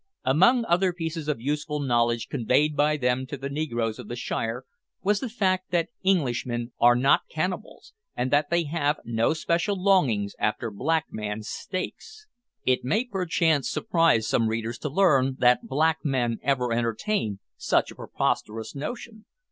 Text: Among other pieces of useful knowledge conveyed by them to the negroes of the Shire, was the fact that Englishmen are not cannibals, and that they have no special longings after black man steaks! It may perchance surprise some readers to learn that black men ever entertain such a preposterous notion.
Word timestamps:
Among 0.25 0.65
other 0.65 0.93
pieces 0.93 1.27
of 1.27 1.39
useful 1.39 1.79
knowledge 1.79 2.27
conveyed 2.27 2.75
by 2.75 2.97
them 2.97 3.27
to 3.27 3.37
the 3.37 3.51
negroes 3.51 3.99
of 3.99 4.07
the 4.07 4.15
Shire, 4.15 4.65
was 5.03 5.19
the 5.19 5.29
fact 5.29 5.69
that 5.69 5.89
Englishmen 6.03 6.71
are 6.79 6.95
not 6.95 7.27
cannibals, 7.29 7.93
and 8.17 8.31
that 8.31 8.49
they 8.49 8.63
have 8.63 8.99
no 9.05 9.35
special 9.35 9.79
longings 9.79 10.33
after 10.39 10.71
black 10.71 11.05
man 11.11 11.43
steaks! 11.43 12.25
It 12.63 12.83
may 12.83 13.05
perchance 13.05 13.69
surprise 13.69 14.27
some 14.27 14.47
readers 14.47 14.79
to 14.79 14.89
learn 14.89 15.35
that 15.37 15.67
black 15.67 15.99
men 16.03 16.39
ever 16.41 16.73
entertain 16.73 17.37
such 17.55 17.91
a 17.91 17.95
preposterous 17.95 18.73
notion. 18.73 19.27